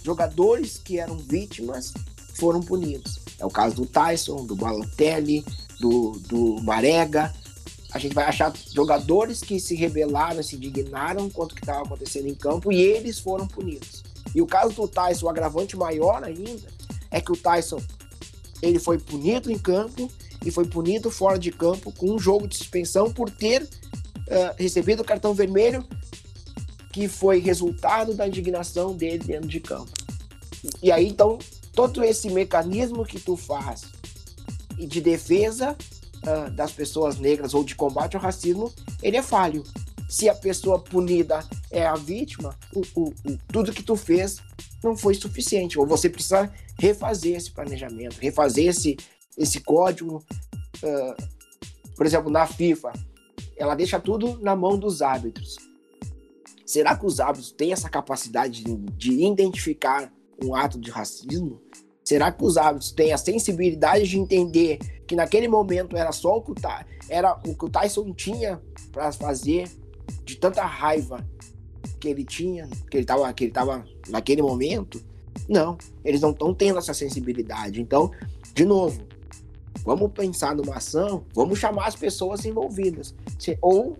[0.03, 1.93] jogadores que eram vítimas
[2.35, 3.19] foram punidos.
[3.39, 5.45] É o caso do Tyson, do Balotelli,
[5.79, 7.33] do, do Marega.
[7.91, 12.27] A gente vai achar jogadores que se rebelaram, se indignaram contra o que estava acontecendo
[12.27, 14.03] em campo e eles foram punidos.
[14.33, 16.67] E o caso do Tyson, o agravante maior ainda,
[17.11, 17.81] é que o Tyson
[18.61, 20.09] ele foi punido em campo
[20.43, 25.01] e foi punido fora de campo com um jogo de suspensão por ter uh, recebido
[25.01, 25.85] o cartão vermelho
[26.93, 29.91] que foi resultado da indignação dele dentro de campo.
[30.81, 31.39] E aí, então,
[31.73, 33.81] todo esse mecanismo que tu faz
[34.77, 35.75] de defesa
[36.23, 39.63] uh, das pessoas negras ou de combate ao racismo, ele é falho.
[40.07, 44.37] Se a pessoa punida é a vítima, o, o, o, tudo que tu fez
[44.83, 45.79] não foi suficiente.
[45.79, 48.95] Ou você precisa refazer esse planejamento, refazer esse,
[49.35, 50.23] esse código.
[50.83, 51.33] Uh,
[51.95, 52.93] por exemplo, na FIFA,
[53.57, 55.72] ela deixa tudo na mão dos árbitros.
[56.73, 60.11] Será que os árbitros têm essa capacidade de, de identificar
[60.43, 61.61] um ato de racismo?
[62.03, 66.41] Será que os árbitros têm a sensibilidade de entender que naquele momento era só o
[66.41, 66.55] que o,
[67.07, 68.59] era o, que o Tyson tinha
[68.91, 69.69] para fazer
[70.25, 71.23] de tanta raiva
[71.99, 74.99] que ele tinha, que ele estava que ele tava naquele momento?
[75.47, 77.79] Não, eles não estão tendo essa sensibilidade.
[77.79, 78.09] Então,
[78.55, 79.05] de novo,
[79.85, 83.13] vamos pensar numa ação, vamos chamar as pessoas envolvidas.
[83.61, 83.95] Ou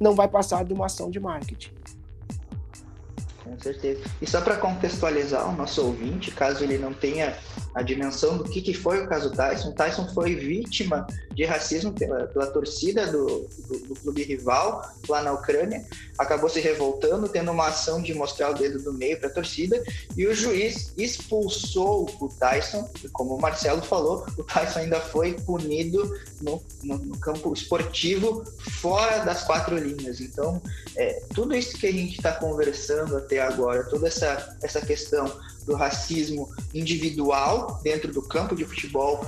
[0.00, 1.74] não vai passar de uma ação de marketing.
[3.44, 4.02] Com certeza.
[4.20, 7.36] E só para contextualizar o nosso ouvinte, caso ele não tenha
[7.74, 9.72] a dimensão do que, que foi o caso Tyson.
[9.72, 15.32] Tyson foi vítima de racismo pela, pela torcida do, do, do, clube rival lá na
[15.32, 15.84] Ucrânia,
[16.16, 19.82] acabou se revoltando, tendo uma ação de mostrar o dedo do meio para a torcida,
[20.16, 25.34] e o juiz expulsou o Tyson, e como o Marcelo falou, o Tyson ainda foi
[25.34, 28.44] punido no, no, no campo esportivo
[28.80, 30.20] fora das quatro linhas.
[30.20, 30.62] Então,
[30.96, 35.26] é, tudo isso que a gente está conversando até agora, toda essa, essa questão
[35.66, 39.26] do racismo individual dentro do campo de futebol,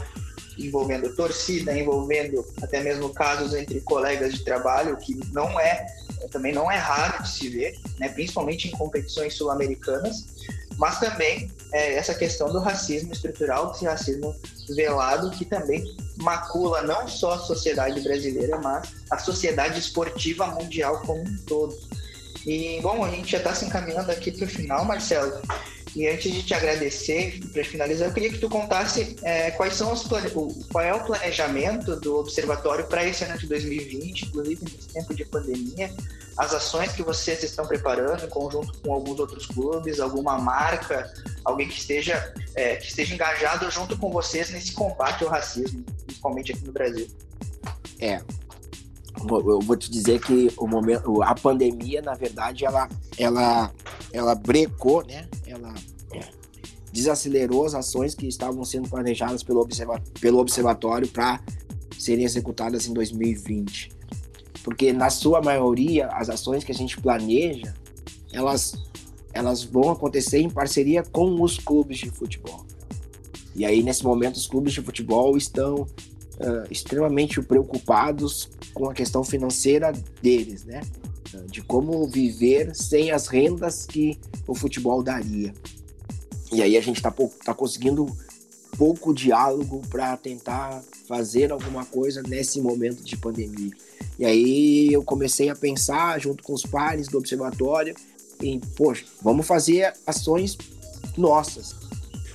[0.58, 5.86] envolvendo torcida, envolvendo até mesmo casos entre colegas de trabalho, que não é
[6.30, 10.26] também não é raro de se ver, né, principalmente em competições sul-americanas,
[10.78, 14.34] mas também é, essa questão do racismo estrutural, desse racismo
[14.74, 15.84] velado, que também
[16.16, 21.76] macula não só a sociedade brasileira, mas a sociedade esportiva mundial como um todo.
[22.46, 25.40] E, bom, a gente já está se encaminhando aqui para o final, Marcelo.
[25.96, 29.94] E antes de te agradecer, para finalizar, eu queria que tu contasse é, quais são
[29.94, 30.06] os
[30.70, 35.24] qual é o planejamento do observatório para esse ano de 2020, inclusive nesse tempo de
[35.24, 35.90] pandemia,
[36.36, 41.10] as ações que vocês estão preparando em conjunto com alguns outros clubes, alguma marca,
[41.42, 46.52] alguém que esteja é, que esteja engajado junto com vocês nesse combate ao racismo, principalmente
[46.52, 47.08] aqui no Brasil.
[47.98, 48.20] É,
[49.28, 53.72] eu vou te dizer que o momento, a pandemia, na verdade, ela, ela,
[54.12, 55.28] ela brecou, né?
[55.46, 55.74] Ela
[56.92, 61.40] desacelerou as ações que estavam sendo planejadas pelo, observa pelo observatório para
[61.98, 63.90] serem executadas em 2020.
[64.64, 67.74] Porque na sua maioria, as ações que a gente planeja,
[68.32, 68.74] elas,
[69.32, 72.66] elas vão acontecer em parceria com os clubes de futebol.
[73.54, 75.86] E aí, nesse momento, os clubes de futebol estão
[76.40, 80.80] uh, extremamente preocupados com a questão financeira deles, né?
[81.46, 85.52] De como viver sem as rendas que o futebol daria.
[86.52, 87.12] E aí a gente está
[87.44, 88.06] tá conseguindo
[88.78, 93.72] pouco diálogo para tentar fazer alguma coisa nesse momento de pandemia.
[94.18, 97.94] E aí eu comecei a pensar junto com os pares do observatório
[98.40, 100.56] em, poxa, vamos fazer ações
[101.16, 101.74] nossas,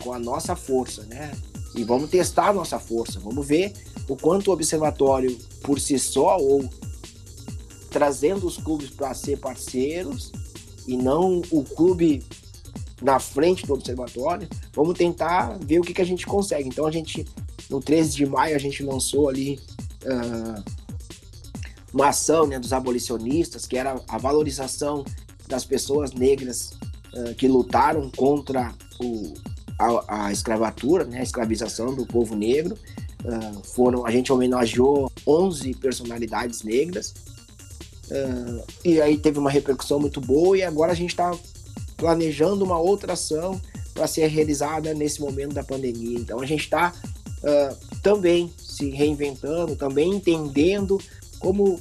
[0.04, 1.32] com a nossa força, né?
[1.76, 3.74] E vamos testar nossa força, vamos ver
[4.08, 6.68] o quanto o observatório por si só ou
[7.90, 10.32] trazendo os clubes para ser parceiros
[10.88, 12.24] e não o clube
[13.02, 16.70] na frente do observatório, vamos tentar ver o que, que a gente consegue.
[16.70, 17.26] Então a gente,
[17.70, 19.60] no 13 de maio, a gente lançou ali
[20.04, 20.64] uh,
[21.94, 25.04] uma ação né, dos abolicionistas, que era a valorização
[25.48, 26.74] das pessoas negras
[27.14, 29.34] uh, que lutaram contra o,
[29.82, 32.78] a, a, escravatura, né, a escravização do povo negro.
[33.24, 37.14] Uh, foram, a gente homenageou 11 personalidades negras.
[38.84, 41.32] e aí teve uma repercussão muito boa e agora a gente está
[41.96, 43.62] planejando uma outra ação
[43.94, 46.18] para ser realizada nesse momento da pandemia.
[46.18, 46.94] Então a gente está
[47.44, 51.00] uh, também se reinventando, também entendendo
[51.40, 51.80] como,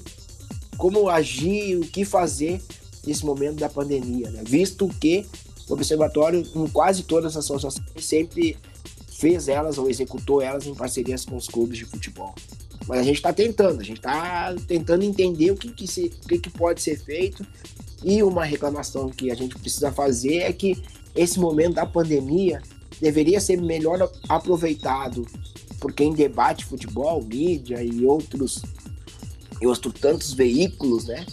[0.76, 2.60] como agir, o que fazer
[3.06, 4.42] nesse momento da pandemia, né?
[4.44, 5.26] visto que
[5.70, 8.56] o observatório, em quase todas as suas ações, sempre
[9.12, 12.34] fez elas ou executou elas em parcerias com os clubes de futebol.
[12.88, 16.28] Mas a gente está tentando, a gente está tentando entender o que, que, se, o
[16.28, 17.46] que, que pode ser feito
[18.02, 20.82] e uma reclamação que a gente precisa fazer é que
[21.14, 22.62] esse momento da pandemia
[23.00, 25.26] deveria ser melhor aproveitado
[25.78, 28.62] por quem debate futebol, mídia e outros
[29.60, 31.26] e outros tantos veículos, né?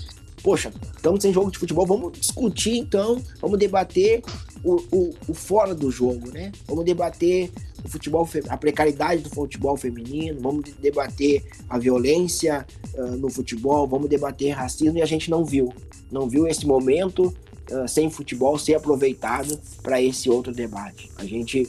[0.47, 4.23] Poxa, estamos sem jogo de futebol, vamos discutir então, vamos debater
[4.63, 6.53] o, o, o fora do jogo, né?
[6.65, 7.51] Vamos debater
[7.83, 14.07] o futebol, a precariedade do futebol feminino, vamos debater a violência uh, no futebol, vamos
[14.07, 15.73] debater racismo e a gente não viu
[16.09, 17.25] não viu esse momento
[17.69, 21.11] uh, sem futebol ser aproveitado para esse outro debate.
[21.17, 21.63] A gente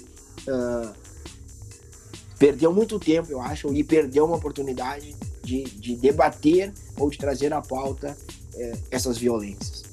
[0.47, 0.95] uh,
[2.39, 7.53] perdeu muito tempo, eu acho, e perdeu uma oportunidade de, de debater ou de trazer
[7.53, 8.17] à pauta
[8.59, 9.85] uh, essas violências.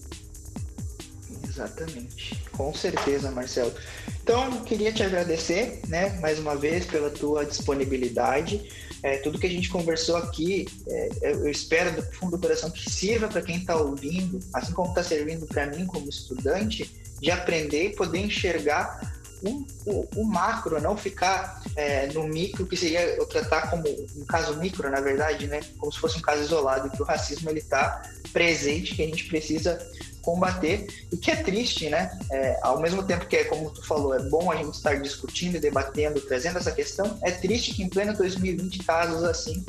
[1.48, 3.74] Exatamente, com certeza, Marcelo.
[4.22, 8.70] Então, queria te agradecer, né, mais uma vez pela tua disponibilidade.
[9.02, 12.90] É, tudo que a gente conversou aqui, é, eu espero do fundo do coração que
[12.90, 17.92] sirva para quem está ouvindo, assim como está servindo para mim como estudante, de aprender
[17.92, 23.26] e poder enxergar o, o, o macro, não ficar é, no micro, que seria eu
[23.26, 25.62] tratar como um caso micro, na verdade, né?
[25.78, 29.26] Como se fosse um caso isolado, que o racismo ele está presente, que a gente
[29.26, 29.80] precisa
[30.22, 32.18] combater e que é triste, né?
[32.32, 35.60] É, ao mesmo tempo que é como tu falou, é bom a gente estar discutindo,
[35.60, 39.64] debatendo, trazendo essa questão, é triste que em pleno 2020 casos assim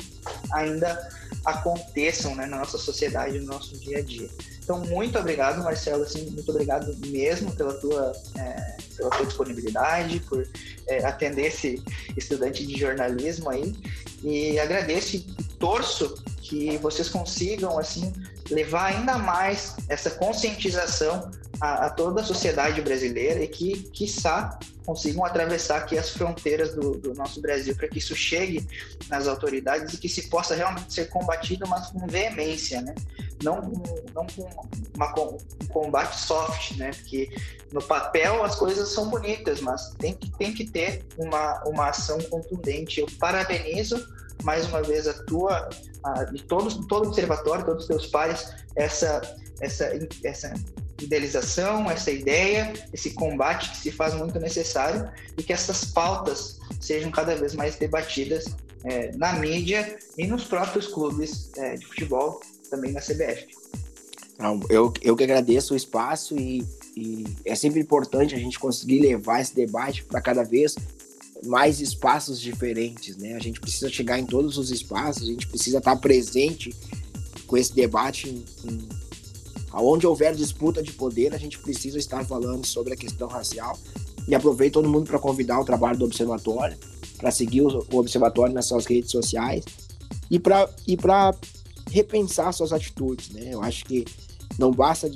[0.51, 1.07] ainda
[1.45, 4.29] aconteçam né, na nossa sociedade, no nosso dia a dia.
[4.67, 10.45] Então, muito obrigado, Marcelo, assim, muito obrigado mesmo pela tua, é, pela tua disponibilidade, por
[10.87, 11.81] é, atender esse
[12.17, 13.73] estudante de jornalismo aí.
[14.21, 15.19] E agradeço e
[15.57, 18.11] torço que vocês consigam, assim,
[18.51, 25.23] levar ainda mais essa conscientização a, a, toda a sociedade brasileira e que, quiçá, consigam
[25.23, 28.67] atravessar aqui as fronteiras do, do nosso Brasil para que isso chegue
[29.09, 32.93] nas autoridades e que se possa realmente ser combatido, mas com veemência, né?
[33.43, 33.61] Não,
[34.13, 34.49] não com
[34.95, 36.91] uma, um combate soft, né?
[36.91, 37.29] Porque
[37.71, 42.17] no papel as coisas são bonitas, mas tem que, tem que ter uma, uma ação
[42.29, 42.99] contundente.
[42.99, 44.07] Eu parabenizo
[44.43, 45.69] mais uma vez a tua,
[46.03, 49.21] a, de todos, todo o observatório, todos os teus pares, essa,
[49.59, 49.91] essa,
[50.23, 50.53] essa
[51.01, 57.11] idealização, essa ideia, esse combate que se faz muito necessário e que essas pautas sejam
[57.11, 58.45] cada vez mais debatidas
[58.83, 63.47] é, na mídia e nos próprios clubes é, de futebol, também na CBF.
[64.69, 66.63] Eu, eu que agradeço o espaço e,
[66.95, 70.75] e é sempre importante a gente conseguir levar esse debate para cada vez
[71.45, 73.33] mais espaços diferentes, né?
[73.33, 76.75] A gente precisa chegar em todos os espaços, a gente precisa estar presente
[77.47, 78.87] com esse debate em, em
[79.73, 83.77] Onde houver disputa de poder, a gente precisa estar falando sobre a questão racial.
[84.27, 86.77] E aproveito todo mundo para convidar o trabalho do Observatório,
[87.17, 89.63] para seguir o, Observatório nas suas redes sociais
[90.29, 90.97] e para e
[91.89, 93.29] repensar suas atitudes.
[93.29, 93.49] Né?
[93.51, 94.05] Eu acho que
[94.57, 95.09] não basta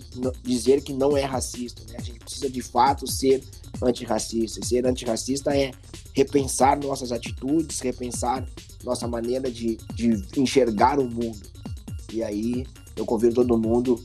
[0.44, 1.98] dizer que não é racista, né?
[1.98, 3.44] a gente precisa de fato ser
[3.82, 4.60] antirracista.
[4.60, 5.72] E ser antirracista é
[6.14, 8.46] repensar nossas atitudes, repensar
[8.84, 11.50] nossa maneira de, de enxergar o mundo.
[12.12, 12.66] E aí
[12.96, 14.04] eu convido todo mundo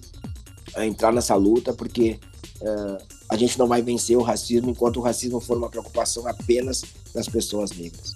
[0.75, 2.19] a entrar nessa luta, porque
[2.61, 6.85] uh, a gente não vai vencer o racismo enquanto o racismo for uma preocupação apenas
[7.13, 8.13] das pessoas negras.